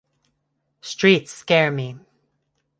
[0.81, 1.99] Streets scare me.